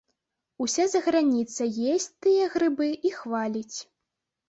Уся 0.65 0.85
заграніца 0.93 1.69
есць 1.93 2.11
тыя 2.25 2.51
грыбы 2.57 2.93
і 3.11 3.17
хваліць. 3.23 3.77